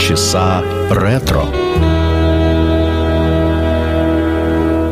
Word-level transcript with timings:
Полчаса 0.00 0.62
ретро. 0.90 1.44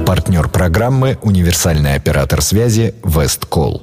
Партнер 0.05 0.51
программы 0.51 1.17
«Универсальный 1.23 1.95
оператор 1.95 2.43
связи 2.43 2.95
Весткол». 3.03 3.83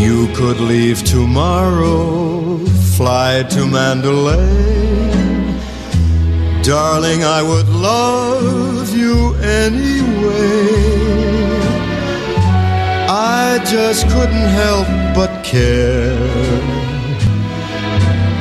You 0.00 0.32
could 0.36 0.60
leave 0.60 1.02
tomorrow, 1.02 2.60
fly 2.96 3.42
to 3.50 3.66
Mandalay. 3.66 5.29
Darling, 6.62 7.24
I 7.24 7.42
would 7.42 7.68
love 7.70 8.94
you 8.94 9.34
anyway. 9.36 10.90
I 13.08 13.58
just 13.64 14.06
couldn't 14.08 14.50
help 14.62 14.86
but 15.14 15.42
care. 15.42 16.18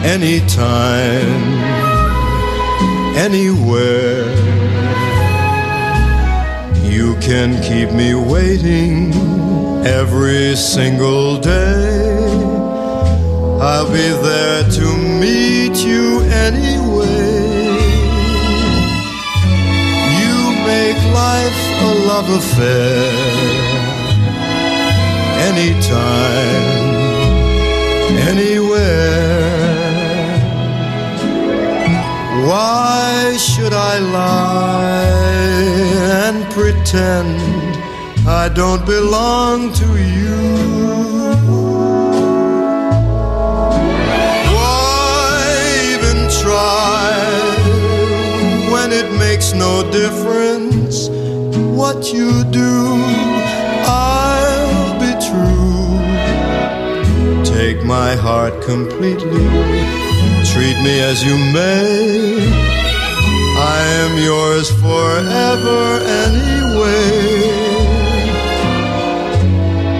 Anytime, 0.03 1.43
anywhere. 3.15 4.25
You 6.83 7.15
can 7.21 7.61
keep 7.63 7.91
me 7.95 8.15
waiting 8.15 9.13
every 9.85 10.57
single 10.57 11.39
day. 11.39 12.19
I'll 13.61 13.89
be 13.91 14.09
there 14.27 14.69
to 14.69 14.97
meet 15.19 15.77
you 15.85 16.21
anyway. 16.21 16.78
Life 21.29 21.61
a 21.89 21.93
love 22.11 22.29
affair. 22.41 23.01
Anytime, 25.49 26.67
anywhere. 28.31 29.59
Why 32.49 33.37
should 33.47 33.73
I 33.91 33.95
lie 34.19 35.09
and 36.25 36.37
pretend 36.57 37.37
I 38.41 38.45
don't 38.59 38.83
belong 38.95 39.57
to 39.81 39.89
you? 40.17 40.39
Why 44.55 45.37
even 45.93 46.17
try 46.43 47.11
when 48.73 48.89
it 49.01 49.07
makes 49.25 49.47
no 49.53 49.73
difference 49.99 50.78
what 51.79 52.11
you 52.11 52.43
do? 52.51 52.75
I'll 53.87 54.99
be 54.99 55.13
true. 55.29 55.87
Take 57.55 57.79
my 57.85 58.11
heart 58.25 58.55
completely, 58.63 59.47
treat 60.51 60.77
me 60.87 60.95
as 61.11 61.23
you 61.23 61.37
may. 61.57 62.49
I 63.77 63.79
am 64.03 64.13
yours 64.31 64.67
forever 64.85 65.81
anyway. 66.27 67.19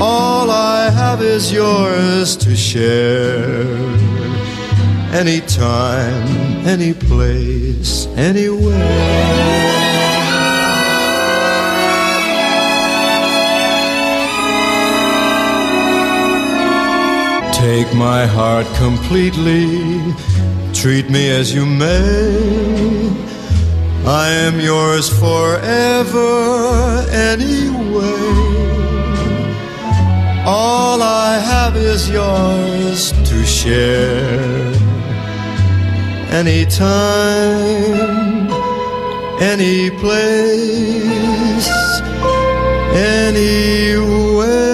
All 0.01 0.51
I 0.51 0.89
have 1.01 1.21
is 1.21 1.49
yours 1.49 2.35
to 2.43 2.57
share. 2.57 3.63
Anytime, 5.21 6.27
any 6.73 6.93
place, 6.93 8.07
anywhere. 8.29 9.59
Take 17.75 17.93
my 17.93 18.25
heart 18.25 18.65
completely, 18.77 20.01
treat 20.73 21.07
me 21.11 21.29
as 21.29 21.53
you 21.53 21.67
may. 21.67 23.11
I 24.07 24.27
am 24.47 24.59
yours 24.59 25.07
forever 25.07 26.31
anyway. 27.11 28.25
All 30.47 30.99
I 31.03 31.37
have 31.51 31.75
is 31.75 32.09
yours 32.09 33.11
to 33.29 33.45
share. 33.45 34.73
Anytime, 36.41 36.89
any 39.39 39.91
place, 40.01 41.69
anywhere. 42.95 44.68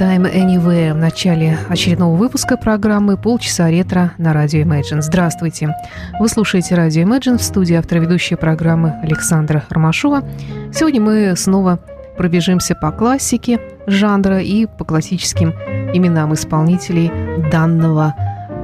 «Anytime, 0.00 0.32
Anywhere» 0.32 0.94
в 0.94 0.96
начале 0.96 1.58
очередного 1.68 2.16
выпуска 2.16 2.56
программы 2.56 3.18
«Полчаса 3.18 3.68
ретро» 3.68 4.12
на 4.16 4.32
радио 4.32 4.62
Imagine. 4.62 5.02
Здравствуйте! 5.02 5.76
Вы 6.18 6.28
слушаете 6.28 6.74
радио 6.74 7.02
Imagine 7.02 7.36
в 7.36 7.42
студии 7.42 7.74
автор 7.74 7.98
ведущей 7.98 8.36
программы 8.36 8.94
Александра 9.02 9.62
Ромашова. 9.68 10.24
Сегодня 10.72 11.02
мы 11.02 11.36
снова 11.36 11.80
пробежимся 12.16 12.74
по 12.74 12.92
классике 12.92 13.60
жанра 13.86 14.40
и 14.40 14.64
по 14.64 14.86
классическим 14.86 15.50
именам 15.92 16.32
исполнителей 16.32 17.12
данного 17.50 18.14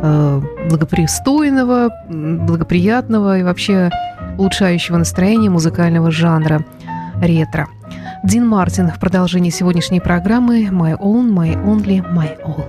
э, 0.03 0.41
благопристойного, 0.71 1.91
благоприятного 2.09 3.41
и 3.41 3.43
вообще 3.43 3.91
улучшающего 4.39 4.97
настроение 4.97 5.51
музыкального 5.51 6.11
жанра 6.11 6.65
ретро. 7.21 7.69
Дин 8.25 8.47
Мартин 8.47 8.91
в 8.91 8.99
продолжении 8.99 9.51
сегодняшней 9.51 10.01
программы 10.01 10.65
«My 10.65 10.99
Own, 10.99 11.31
My 11.31 11.55
Only, 11.65 12.03
My 12.13 12.37
All». 12.43 12.65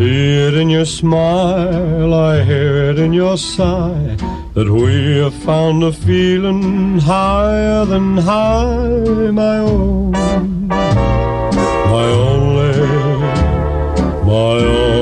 See 0.00 0.48
it 0.48 0.54
in 0.54 0.70
your 0.70 0.86
smile, 0.86 2.14
I 2.14 2.42
hear 2.42 2.90
it 2.90 2.98
in 2.98 3.12
your 3.12 3.36
sigh, 3.36 4.16
that 4.54 4.68
we 4.68 5.18
have 5.18 5.34
found 5.34 5.82
a 5.82 5.92
feeling 5.92 6.98
higher 6.98 7.84
than 7.84 8.16
high, 8.16 9.30
my 9.30 9.58
own, 9.58 10.12
my 14.30 14.36
own. 14.36 14.96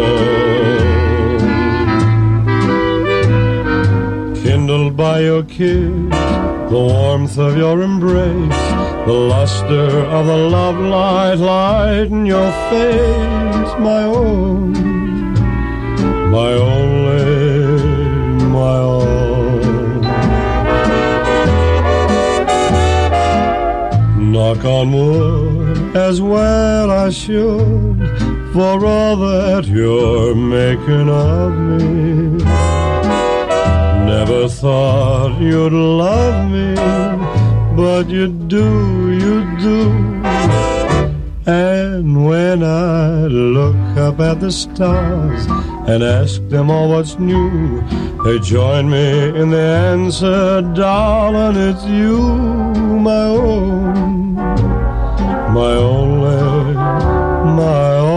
Kindled 4.42 4.96
by 4.96 5.20
your 5.20 5.42
kiss, 5.42 5.92
the 6.72 6.82
warmth 6.92 7.36
of 7.38 7.56
your 7.56 7.82
embrace, 7.82 8.62
the 9.06 9.18
luster 9.34 9.88
of 10.16 10.24
the 10.26 10.40
love 10.56 10.78
light 10.78 11.38
light 11.52 12.08
in 12.16 12.24
your 12.24 12.50
face, 12.70 13.72
my 13.88 14.02
own, 14.04 14.72
my 16.36 16.52
only, 16.72 17.64
my 18.58 18.76
own. 18.96 20.00
Knock 24.32 24.64
on 24.64 24.92
wood 24.92 25.96
as 25.96 26.20
well 26.22 26.90
I 26.90 27.10
should 27.10 28.17
for 28.52 28.84
all 28.86 29.16
that 29.16 29.66
you're 29.66 30.34
making 30.34 31.08
of 31.08 31.52
me. 31.58 32.44
Never 34.06 34.48
thought 34.48 35.38
you'd 35.40 35.72
love 35.72 36.50
me, 36.50 36.74
but 37.76 38.08
you 38.08 38.28
do, 38.28 39.12
you 39.12 39.58
do. 39.58 40.18
And 41.46 42.26
when 42.26 42.62
I 42.62 43.26
look 43.26 43.76
up 43.96 44.20
at 44.20 44.40
the 44.40 44.52
stars 44.52 45.46
and 45.88 46.02
ask 46.02 46.46
them 46.48 46.70
all 46.70 46.90
what's 46.90 47.18
new, 47.18 47.82
they 48.24 48.38
join 48.40 48.90
me 48.90 49.28
in 49.40 49.50
the 49.50 49.58
answer, 49.58 50.62
darling, 50.74 51.56
it's 51.56 51.84
you, 51.86 52.18
my 53.08 53.24
own, 53.24 54.34
my 55.54 55.72
only, 55.72 56.74
my 56.74 57.96
all. 57.96 58.07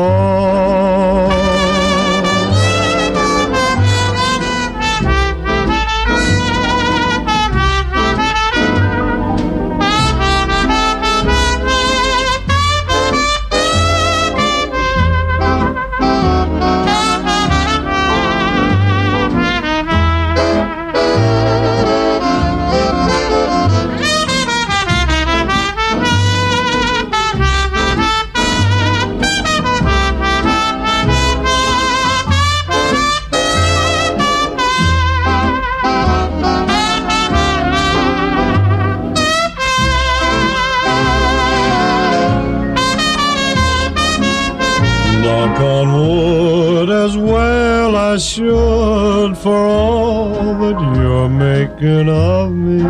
For 49.42 49.66
all 49.66 50.54
that 50.60 50.80
you're 50.96 51.28
making 51.28 52.08
of 52.08 52.52
me. 52.52 52.84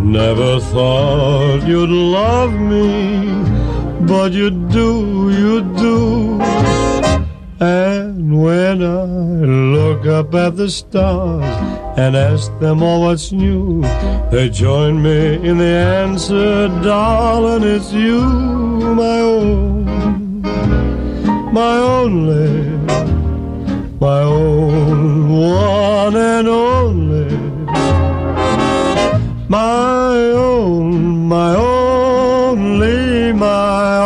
Never 0.00 0.58
thought 0.58 1.66
you'd 1.66 1.90
love 1.90 2.52
me, 2.54 3.26
but 4.06 4.32
you 4.32 4.50
do, 4.50 5.30
you 5.30 5.60
do. 5.76 6.40
And 7.60 8.42
when 8.42 8.82
I 8.82 9.04
look 9.04 10.06
up 10.06 10.34
at 10.34 10.56
the 10.56 10.70
stars 10.70 11.44
and 11.98 12.16
ask 12.16 12.56
them 12.58 12.82
all 12.82 13.02
what's 13.02 13.32
new, 13.32 13.82
they 14.30 14.48
join 14.48 15.02
me 15.02 15.46
in 15.46 15.58
the 15.58 15.74
answer, 16.04 16.68
darling, 16.82 17.64
it's 17.64 17.92
you, 17.92 18.20
my 18.94 19.20
own, 19.20 20.40
my 21.52 21.76
only, 21.76 22.78
my 24.00 24.20
own, 24.20 25.28
one 25.28 26.14
and 26.14 26.46
only, 26.46 27.36
my 29.48 30.16
own, 30.34 31.26
my 31.26 31.54
only, 31.56 33.32
my 33.32 33.96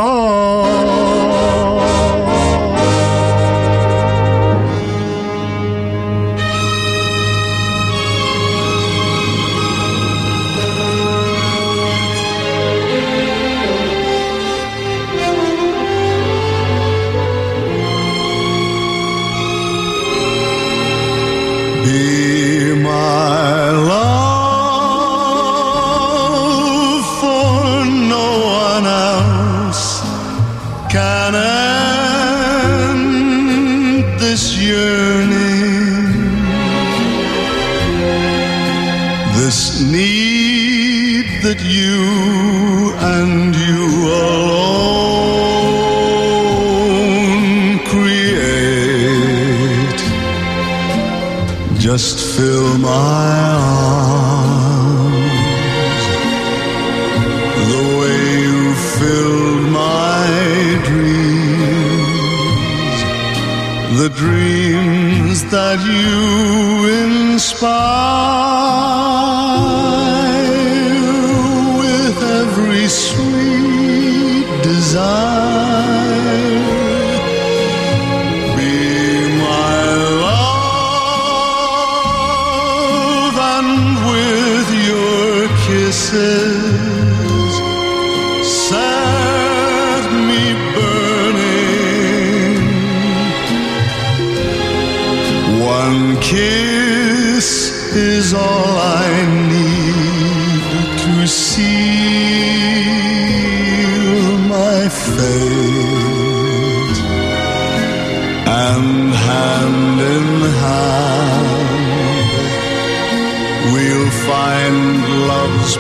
she 115.65 115.79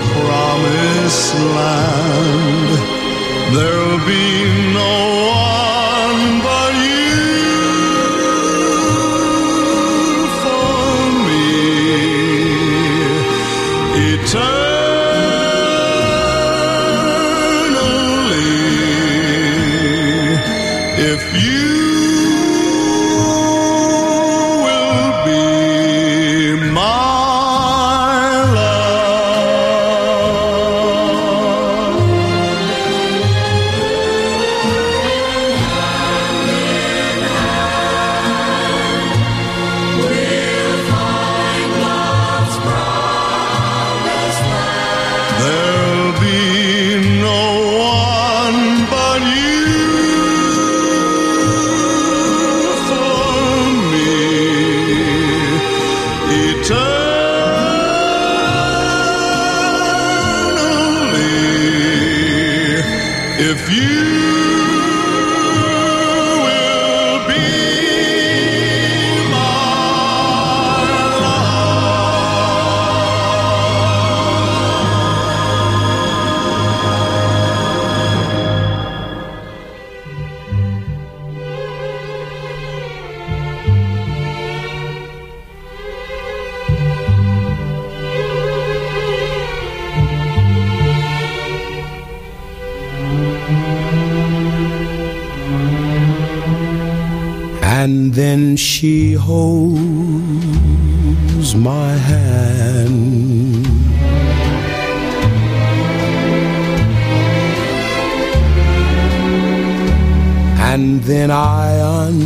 then 111.12 111.30
I 111.30 111.78
understand. 112.06 112.22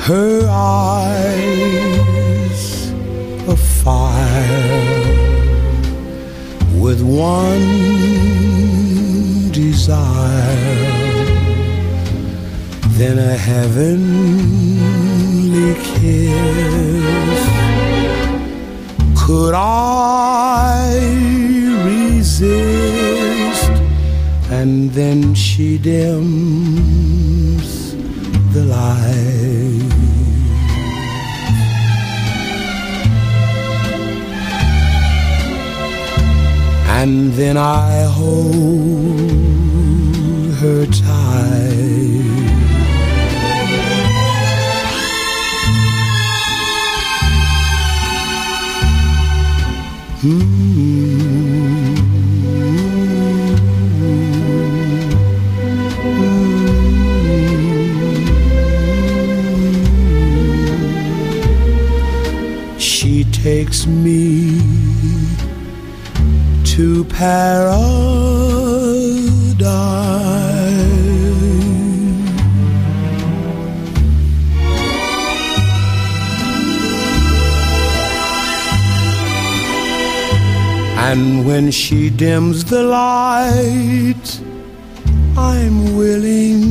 Her 0.00 0.48
eyes 0.50 1.40
of 3.46 3.60
fire 3.60 4.90
with 6.74 7.00
one 7.02 7.68
desire, 9.52 10.56
then 12.98 13.16
a 13.18 13.36
heavenly 13.36 14.50
kiss 15.84 17.59
could 19.30 19.54
I 19.54 20.98
resist? 21.84 23.70
And 24.50 24.90
then 24.90 25.34
she 25.36 25.78
dims 25.78 27.14
the 28.54 28.64
light. 28.64 29.92
And 36.98 37.32
then 37.34 37.56
I 37.56 38.02
hold 38.18 39.30
her 40.62 40.86
tight. 40.86 42.09
Takes 63.42 63.86
me 63.86 64.60
to 66.64 67.04
paradise. 67.06 68.19
When 81.50 81.68
she 81.68 82.10
dims 82.10 82.64
the 82.64 82.80
light, 82.80 84.40
I'm 85.36 85.96
willing. 85.96 86.62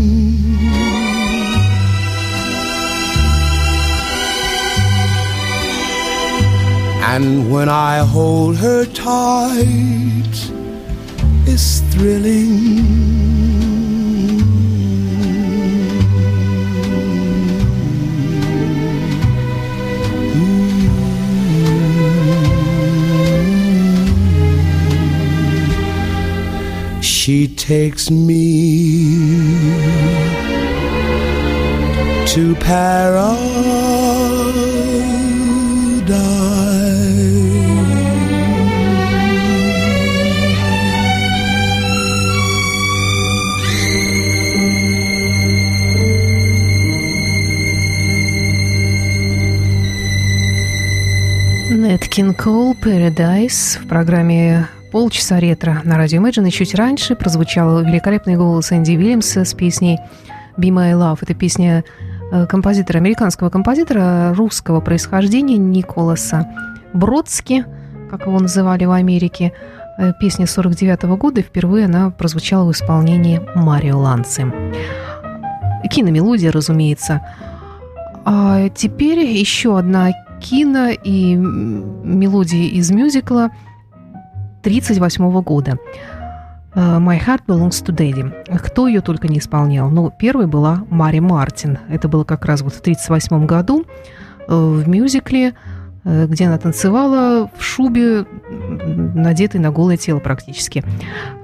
And 7.11 7.51
when 7.51 7.67
I 7.67 7.97
hold 8.15 8.55
her 8.55 8.85
tight, 8.85 10.37
it's 11.45 11.81
thrilling. 11.91 13.68
she 27.29 27.47
takes 27.47 28.09
me 28.09 28.43
to 32.25 32.55
paradise. 32.55 33.69
Нат 51.69 52.07
Кинг 52.07 52.41
Коул, 52.41 52.73
Paradise 52.73 53.79
в 53.79 53.87
программе 53.87 54.67
полчаса 54.91 55.39
ретро 55.39 55.81
на 55.83 55.97
радио 55.97 56.21
Imagine. 56.21 56.47
И 56.47 56.51
чуть 56.51 56.75
раньше 56.75 57.15
прозвучал 57.15 57.81
великолепный 57.83 58.35
голос 58.35 58.71
Энди 58.71 58.91
Уильямса 58.91 59.45
с 59.45 59.53
песней 59.53 59.99
Be 60.57 60.69
My 60.69 60.93
Love. 60.93 61.19
Это 61.21 61.33
песня 61.33 61.83
э, 62.31 62.45
композитора, 62.47 62.97
американского 62.97 63.49
композитора 63.49 64.33
русского 64.33 64.81
происхождения 64.81 65.57
Николаса 65.57 66.47
Бродски, 66.93 67.65
как 68.09 68.25
его 68.25 68.39
называли 68.39 68.85
в 68.85 68.91
Америке. 68.91 69.53
Э, 69.97 70.13
Песня 70.19 70.47
49 70.47 71.03
года, 71.17 71.41
и 71.41 71.43
впервые 71.43 71.85
она 71.85 72.09
прозвучала 72.09 72.67
в 72.67 72.71
исполнении 72.71 73.41
Марио 73.55 73.99
Ланци. 73.99 74.51
Киномелодия, 75.91 76.51
разумеется. 76.51 77.21
А 78.25 78.69
теперь 78.69 79.19
еще 79.19 79.77
одна 79.77 80.11
кино 80.41 80.89
и 80.89 81.35
мелодия 81.35 82.69
из 82.69 82.91
мюзикла 82.91 83.49
1938 84.61 85.41
года. 85.41 85.77
Э, 86.75 86.97
My 86.97 87.19
Heart 87.19 87.41
Belongs 87.47 87.83
to 87.83 87.95
Daddy. 87.95 88.57
Кто 88.59 88.87
ее 88.87 89.01
только 89.01 89.27
не 89.27 89.39
исполнял. 89.39 89.89
Ну, 89.89 90.11
первой 90.17 90.47
была 90.47 90.85
Мари 90.89 91.19
Мартин. 91.19 91.79
Это 91.89 92.07
было 92.07 92.23
как 92.23 92.45
раз 92.45 92.61
вот 92.61 92.73
в 92.73 92.79
1938 92.79 93.45
году 93.45 93.85
э, 94.47 94.55
в 94.55 94.87
мюзикле, 94.87 95.55
э, 96.03 96.25
где 96.27 96.45
она 96.45 96.57
танцевала 96.57 97.49
в 97.57 97.63
шубе, 97.63 98.25
надетой 98.49 99.59
на 99.59 99.71
голое 99.71 99.97
тело 99.97 100.19
практически. 100.19 100.83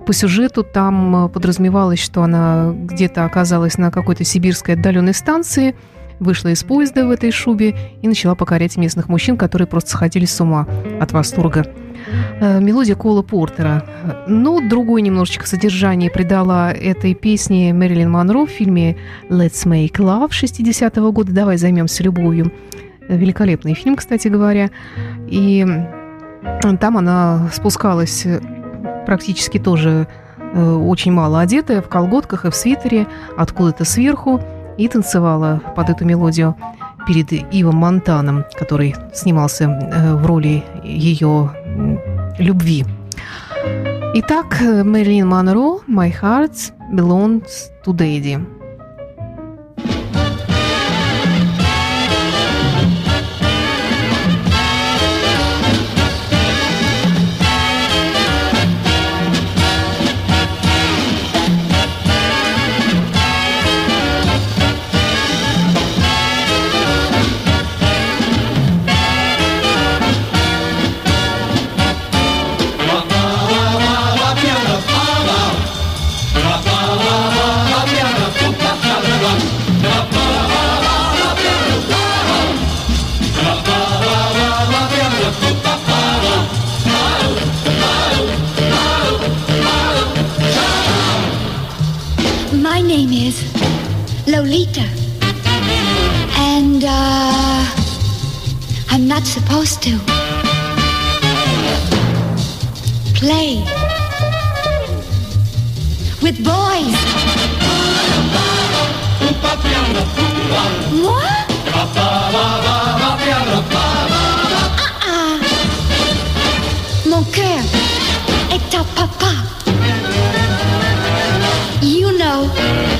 По 0.05 0.13
сюжету 0.13 0.63
там 0.63 1.29
подразумевалось, 1.33 1.99
что 1.99 2.21
она 2.21 2.71
где-то 2.73 3.25
оказалась 3.25 3.77
на 3.77 3.91
какой-то 3.91 4.23
сибирской 4.23 4.75
отдаленной 4.75 5.13
станции, 5.13 5.75
вышла 6.19 6.49
из 6.49 6.63
поезда 6.63 7.05
в 7.05 7.11
этой 7.11 7.31
шубе 7.31 7.75
и 8.01 8.07
начала 8.07 8.35
покорять 8.35 8.77
местных 8.77 9.09
мужчин, 9.09 9.37
которые 9.37 9.67
просто 9.67 9.91
сходили 9.91 10.25
с 10.25 10.39
ума 10.39 10.67
от 11.01 11.11
восторга. 11.11 11.65
Э, 12.39 12.59
Мелодия 12.59 12.95
Кола 12.95 13.21
Портера. 13.21 13.83
Но 14.27 14.59
другое 14.59 15.01
немножечко 15.01 15.47
содержание 15.47 16.09
придала 16.09 16.71
этой 16.71 17.13
песне 17.13 17.73
Мэрилин 17.73 18.11
Монро 18.11 18.45
в 18.45 18.49
фильме 18.49 18.97
«Let's 19.29 19.65
Make 19.65 19.95
Love» 19.97 20.31
60-го 20.31 21.11
года 21.11 21.31
«Давай 21.31 21.57
займемся 21.57 22.03
любовью». 22.03 22.51
Великолепный 23.07 23.73
фильм, 23.73 23.95
кстати 23.95 24.27
говоря. 24.27 24.69
И 25.27 25.65
там 26.79 26.97
она 26.97 27.49
спускалась 27.53 28.25
э, 28.25 28.41
практически 29.05 29.57
тоже 29.57 30.07
э, 30.39 30.73
очень 30.73 31.11
мало 31.11 31.39
одетая, 31.39 31.81
в 31.81 31.87
колготках 31.87 32.45
и 32.45 32.49
в 32.49 32.55
свитере, 32.55 33.07
откуда-то 33.37 33.85
сверху, 33.85 34.41
и 34.77 34.87
танцевала 34.89 35.61
под 35.75 35.89
эту 35.89 36.03
мелодию 36.03 36.55
перед 37.07 37.31
Ивом 37.53 37.77
Монтаном, 37.77 38.43
который 38.57 38.95
снимался 39.13 39.69
в 40.15 40.25
роли 40.25 40.63
ее 40.83 41.51
любви. 42.39 42.85
Итак, 44.15 44.61
э, 44.61 44.83
Мэрилин 44.83 45.27
Монро 45.27 45.81
«My 45.87 46.11
Heart 46.11 46.73
Belongs 46.93 47.69
to 47.83 47.93
Daddy». 47.93 48.54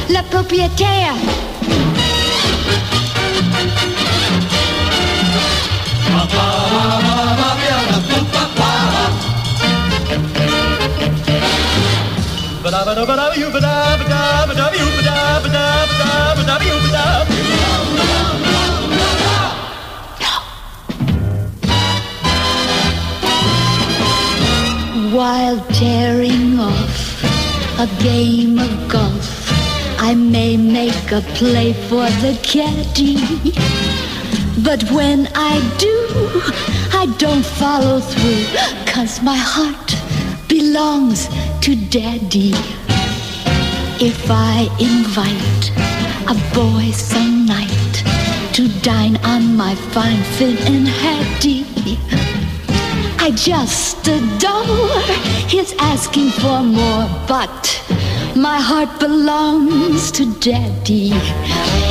la 0.10 0.24
propriétaire. 0.24 1.14
While 25.16 25.60
tearing 25.72 26.60
off 26.60 27.24
a 27.80 27.88
game 28.04 28.60
of 28.60 28.90
golf 28.90 29.15
I 30.08 30.14
may 30.14 30.56
make 30.56 31.12
a 31.12 31.22
play 31.34 31.74
for 31.74 32.06
the 32.22 32.38
caddy. 32.44 33.18
But 34.64 34.84
when 34.92 35.28
I 35.34 35.56
do, 35.80 35.98
I 36.94 37.08
don't 37.18 37.44
follow 37.44 38.00
through, 38.00 38.46
cause 38.86 39.24
my 39.24 39.36
heart 39.36 39.96
belongs 40.48 41.28
to 41.62 41.76
daddy. 41.90 42.54
If 44.00 44.30
I 44.30 44.70
invite 44.80 45.72
a 46.30 46.36
boy 46.54 46.92
some 46.92 47.48
night 47.48 47.96
to 48.54 48.68
dine 48.84 49.18
on 49.24 49.58
my 49.58 49.74
fine 49.74 50.22
fin 50.38 50.56
and 50.72 50.88
hattie, 50.88 51.66
I 53.18 53.32
just 53.32 54.08
adore 54.08 55.02
his 55.50 55.74
asking 55.80 56.30
for 56.30 56.62
more, 56.62 57.10
but 57.28 57.82
my 58.36 58.60
heart 58.60 59.00
belongs 59.00 60.12
to 60.12 60.25
daddy. 60.39 61.13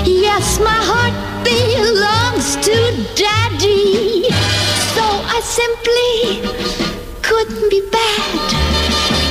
Yes, 0.04 0.58
my 0.60 0.80
heart 0.90 1.14
belongs 1.42 2.56
to 2.56 2.74
daddy. 3.16 4.28
So 4.94 5.04
I 5.04 5.40
simply 5.40 6.44
couldn't 7.22 7.70
be 7.70 7.80
bad. 7.90 8.52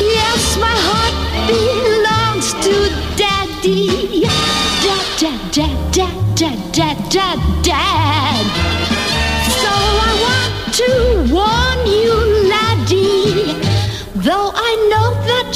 Yes, 0.01 0.57
my 0.57 0.75
heart 0.89 1.15
belongs 1.47 2.53
to 2.65 2.73
daddy. 3.15 4.25
Dad, 4.81 5.05
dad, 5.19 5.53
dad, 5.53 5.93
dad, 5.93 6.35
dad, 6.35 6.73
dad, 6.73 6.97
dad, 7.11 7.39
dad. 7.63 8.45
So 9.61 9.69
I 9.69 10.11
want 10.25 10.53
to 10.81 10.89
warn 11.31 11.79
you, 11.85 12.22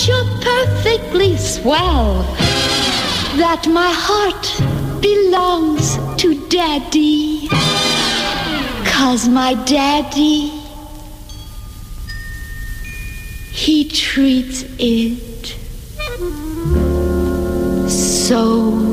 you're 0.07 0.39
perfectly 0.39 1.35
swell, 1.35 2.23
that 3.37 3.67
my 3.67 3.91
heart 3.91 5.01
belongs 5.01 5.97
to 6.21 6.47
daddy. 6.47 7.49
Cause 8.85 9.27
my 9.27 9.53
daddy, 9.65 10.49
he 13.51 13.89
treats 13.89 14.63
it 14.79 15.55
so 17.89 18.87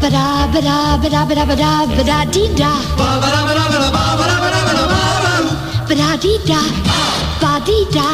ba 0.00 0.08
da 0.10 0.46
ba 0.52 0.60
da 0.60 0.76
ba 1.02 1.08
da 1.14 1.20
ba 1.28 1.34
da 1.34 1.44
ba 1.50 1.54
da 1.62 1.72
ba 1.96 2.02
da 2.10 2.18
dee 2.34 2.48
da 2.60 2.70
ba 2.98 3.08
ba 3.22 3.28
da 3.34 3.40
ba 3.48 3.52
da 3.58 3.64
ba 3.72 3.78
da 3.82 3.88
ba 3.96 4.02
ba 4.18 4.24
da 4.30 4.36
ba 4.42 4.48
da 4.54 4.60
ba 4.66 4.72
da 4.78 4.84
ba 4.90 5.00
ba 5.88 5.94
da 6.00 6.08
dee 6.24 6.38
da 6.50 6.60
ba 7.42 7.52
dee 7.68 7.84
da 7.96 8.08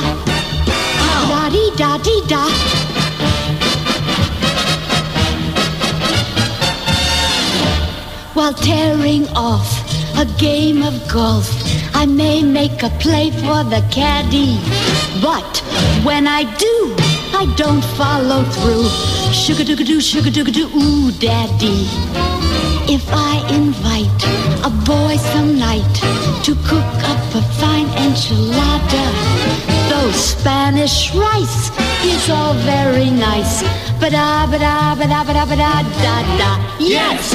ba 1.01 1.18
da 1.31 1.40
dee 1.55 1.70
da 1.81 1.90
dee 2.07 2.20
da 2.33 2.42
While 8.35 8.53
tearing 8.55 9.29
off 9.37 9.68
a 10.18 10.25
game 10.38 10.83
of 10.83 10.94
golf, 11.09 11.49
I 11.94 12.05
may 12.07 12.42
make 12.42 12.83
a 12.83 12.90
play 12.99 13.31
for 13.31 13.62
the 13.73 13.83
caddy. 13.90 14.59
But 15.23 15.59
when 16.05 16.27
I 16.27 16.42
do, 16.59 16.75
I 17.40 17.53
don't 17.57 17.85
follow 17.97 18.42
through. 18.44 19.13
Sugar 19.35 19.64
doo 19.64 19.77
doo, 19.77 20.01
sugar 20.01 20.31
doo 20.31 20.44
doo, 20.44 20.70
ooh, 20.75 21.12
daddy. 21.12 21.87
If 22.88 23.05
I 23.12 23.44
invite 23.53 24.23
a 24.64 24.70
boy 24.70 25.16
some 25.33 25.59
night 25.59 25.94
to 26.44 26.55
cook 26.64 26.92
up 27.12 27.20
a 27.35 27.42
fine 27.61 27.88
enchilada, 28.05 29.05
though 29.90 30.11
Spanish 30.12 31.12
rice 31.14 31.70
is 32.05 32.31
all 32.31 32.55
very 32.64 33.11
nice. 33.11 33.62
Ba-da, 34.01 34.47
ba-da, 34.47 34.94
ba-da, 34.94 35.25
ba-da, 35.25 35.44
ba-da, 35.44 35.83
da, 35.83 36.16
da. 36.38 36.51
Yes, 36.79 37.33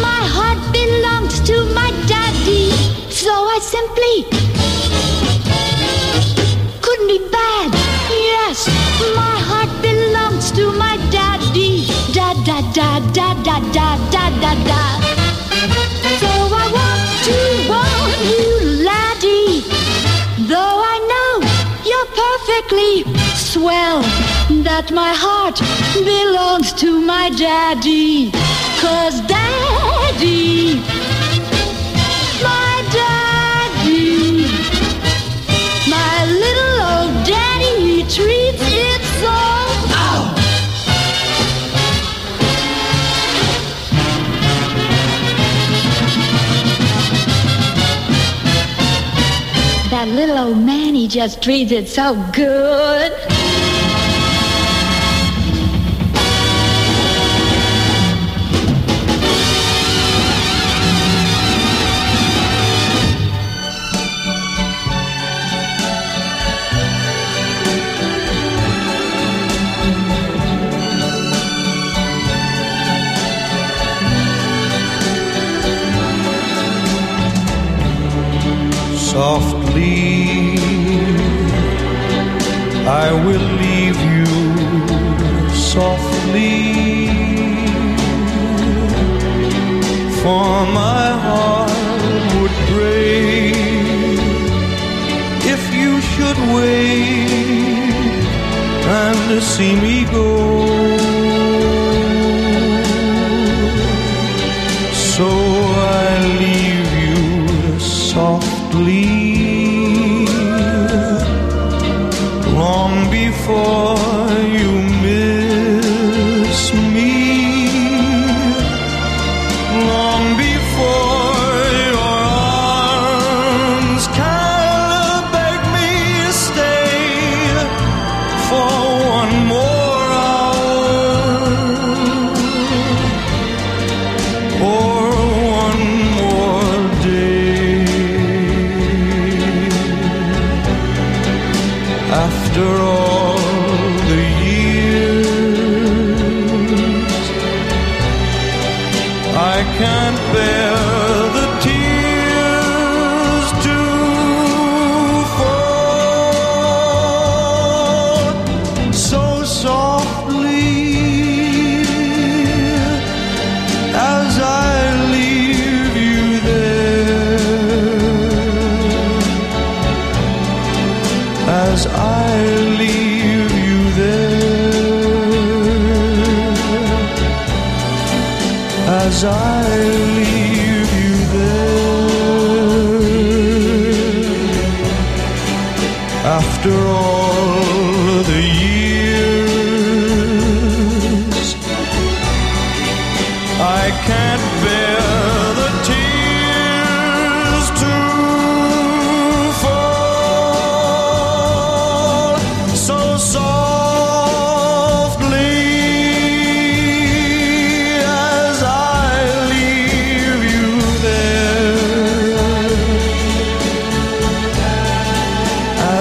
my 0.00 0.22
heart 0.36 0.60
belongs 0.72 1.40
to 1.48 1.56
my 1.74 1.90
daddy, 2.06 2.70
so 3.10 3.32
I 3.32 3.58
simply 3.60 4.16
couldn't 6.80 7.08
be 7.08 7.18
bad. 7.32 7.74
Yes, 8.10 8.68
my 9.16 9.37
da 12.78 13.00
da 13.12 13.34
da 13.42 13.58
da 13.76 13.88
da 14.14 14.24
da 14.42 14.52
da. 14.70 14.82
So 16.20 16.30
I 16.62 16.66
want 16.76 17.08
to 17.26 17.38
warn 17.70 18.18
you, 18.32 18.46
laddie, 18.88 19.62
though 20.50 20.76
I 20.94 20.96
know 21.10 21.32
you're 21.90 22.10
perfectly 22.24 22.92
swell, 23.34 24.02
that 24.62 24.92
my 24.92 25.12
heart 25.24 25.58
belongs 26.12 26.72
to 26.74 27.00
my 27.00 27.30
daddy. 27.30 28.30
Cause 28.80 29.16
daddy, 29.26 30.78
my 32.46 32.67
That 49.98 50.06
little 50.06 50.38
old 50.38 50.58
man, 50.58 50.94
he 50.94 51.08
just 51.08 51.42
treats 51.42 51.72
it 51.72 51.88
so 51.88 52.14
good. 52.32 53.12
Softly. 79.78 80.58
I 82.86 83.12
will 83.24 83.46
leave 83.62 84.00
you 84.12 84.26
softly. 85.54 87.08
For 90.22 90.66
my 90.80 91.06
heart 91.26 91.70
would 92.34 92.56
break 92.72 93.54
if 95.54 95.62
you 95.74 96.00
should 96.00 96.38
wait 96.54 97.28
and 98.86 99.42
see 99.42 99.74
me 99.76 100.04
go. 100.04 100.77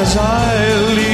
As 0.07 0.15
I 0.15 0.95
leave 0.95 1.06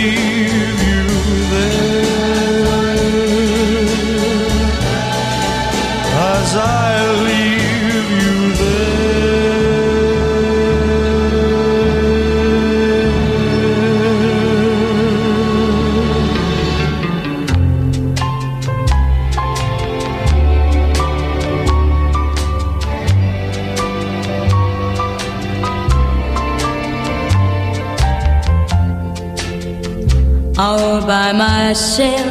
myself 31.34 32.28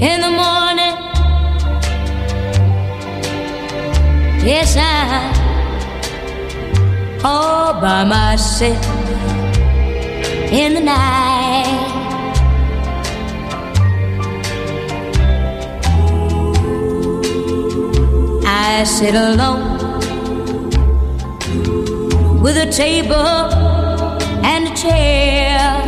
in 0.00 0.20
the 0.22 0.30
morning. 0.30 0.96
Yes, 4.42 4.76
I 4.78 5.40
all 7.22 7.74
by 7.82 8.04
myself 8.04 8.82
in 10.50 10.72
the 10.74 10.80
night. 10.80 11.86
I 18.46 18.84
sit 18.84 19.14
alone 19.14 19.78
with 22.40 22.56
a 22.56 22.72
table 22.72 23.16
and 24.42 24.68
a 24.68 24.74
chair. 24.74 25.79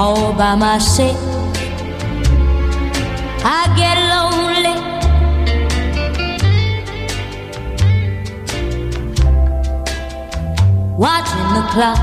All 0.00 0.32
by 0.32 0.54
myself. 0.54 1.18
I 3.58 3.60
get 3.80 3.96
lonely. 4.14 4.76
Watching 11.06 11.48
the 11.56 11.64
clock 11.72 12.00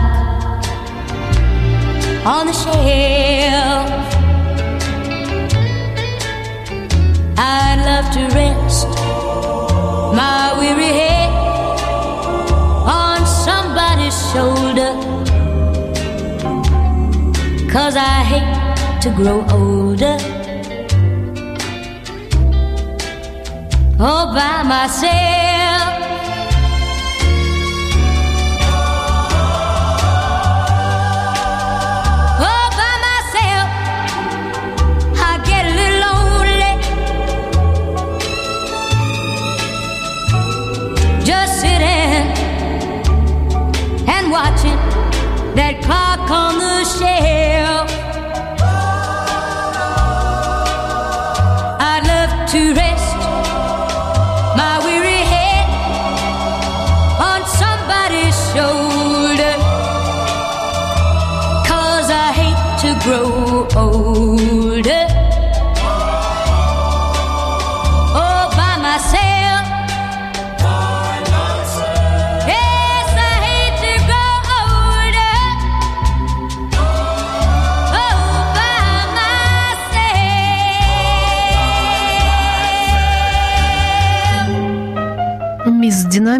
on 2.34 2.46
the 2.50 2.56
shelf. 2.62 3.88
I'd 7.40 7.80
love 7.90 8.08
to 8.18 8.24
rest 8.38 8.90
my 10.20 10.54
weary 10.60 10.92
head 11.00 11.32
on 13.02 13.26
somebody's 13.26 14.18
shoulder. 14.32 15.07
Cause 17.70 17.96
I 17.98 18.24
hate 18.32 19.02
to 19.02 19.10
grow 19.10 19.46
older. 19.52 20.18
All 24.00 24.34
by 24.34 24.64
myself. 24.64 25.37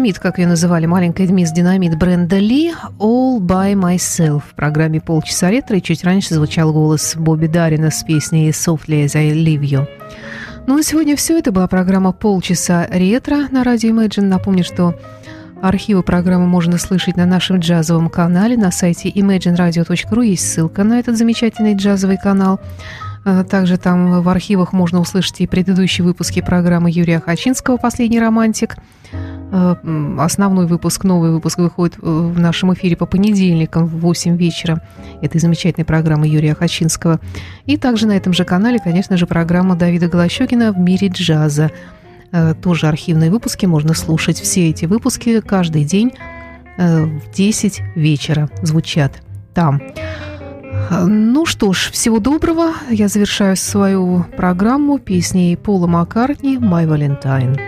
Динамит, 0.08 0.22
как 0.22 0.38
ее 0.38 0.46
называли, 0.46 0.86
маленькая 0.86 1.26
мисс 1.26 1.52
Динамит 1.52 1.98
Бренда 1.98 2.38
Ли, 2.38 2.72
All 2.98 3.40
by 3.40 3.74
Myself. 3.74 4.40
В 4.50 4.54
программе 4.54 5.02
«Полчаса 5.02 5.50
ретро» 5.50 5.76
и 5.76 5.82
чуть 5.82 6.02
раньше 6.02 6.32
звучал 6.32 6.72
голос 6.72 7.14
Бобби 7.14 7.46
Дарина 7.46 7.90
с 7.90 8.04
песней 8.04 8.48
«Softly 8.48 9.04
as 9.04 9.14
I 9.14 9.32
Leave 9.32 9.60
You». 9.60 9.86
Ну, 10.66 10.76
на 10.76 10.82
сегодня 10.82 11.14
все. 11.14 11.38
Это 11.38 11.52
была 11.52 11.68
программа 11.68 12.12
«Полчаса 12.12 12.86
ретро» 12.90 13.48
на 13.50 13.64
радио 13.64 13.90
Imagine. 13.90 14.22
Напомню, 14.22 14.64
что 14.64 14.94
архивы 15.60 16.02
программы 16.02 16.46
можно 16.46 16.78
слышать 16.78 17.18
на 17.18 17.26
нашем 17.26 17.58
джазовом 17.58 18.08
канале 18.08 18.56
на 18.56 18.70
сайте 18.70 19.10
imagineradio.ru. 19.10 20.24
Есть 20.24 20.50
ссылка 20.50 20.84
на 20.84 21.00
этот 21.00 21.18
замечательный 21.18 21.74
джазовый 21.74 22.16
канал. 22.16 22.60
А 23.26 23.44
Также 23.44 23.76
там 23.76 24.22
в 24.22 24.28
архивах 24.30 24.72
можно 24.72 25.00
услышать 25.00 25.42
и 25.42 25.46
предыдущие 25.46 26.06
выпуски 26.06 26.40
программы 26.40 26.90
Юрия 26.90 27.20
Хачинского 27.20 27.76
«Последний 27.76 28.20
романтик». 28.20 28.76
Э, 29.50 29.76
Основной 30.18 30.66
выпуск, 30.66 31.04
новый 31.04 31.30
выпуск 31.30 31.58
выходит 31.58 31.96
э, 31.96 32.00
в 32.02 32.38
нашем 32.38 32.72
эфире 32.74 32.96
по 32.96 33.06
понедельникам 33.06 33.86
в 33.86 34.00
8 34.00 34.36
вечера. 34.36 34.82
этой 35.22 35.40
замечательной 35.40 35.84
программы 35.84 36.26
Юрия 36.26 36.54
Хачинского. 36.54 37.20
И 37.64 37.76
также 37.76 38.06
на 38.06 38.12
этом 38.12 38.32
же 38.32 38.44
канале, 38.44 38.78
конечно 38.78 39.16
же, 39.16 39.26
программа 39.26 39.74
Давида 39.74 40.08
Голощекина 40.08 40.72
«В 40.72 40.78
мире 40.78 41.08
джаза». 41.08 41.70
Э, 42.32 42.54
Тоже 42.54 42.88
архивные 42.88 43.30
выпуски, 43.30 43.66
можно 43.66 43.94
слушать 43.94 44.38
все 44.38 44.68
эти 44.68 44.84
выпуски 44.84 45.40
каждый 45.40 45.84
день 45.84 46.12
в 46.76 47.32
10 47.34 47.80
вечера 47.96 48.48
звучат 48.62 49.20
там. 49.52 49.82
Ну 50.90 51.44
что 51.44 51.72
ж, 51.72 51.90
всего 51.90 52.20
доброго. 52.20 52.72
Я 52.88 53.08
завершаю 53.08 53.56
свою 53.56 54.24
программу 54.36 55.00
песней 55.00 55.56
Пола 55.56 55.88
Маккартни 55.88 56.56
«My 56.56 56.86
Valentine». 56.86 57.67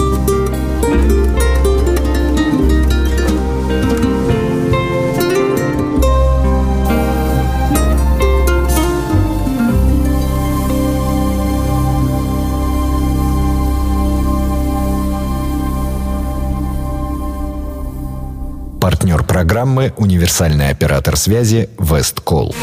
Партнер 18.91 19.23
программы 19.23 19.93
«Универсальный 19.95 20.67
оператор 20.67 21.15
связи 21.15 21.69
Весткол». 21.79 22.53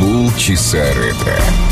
Полчаса 0.00 0.84
ретро. 0.92 1.65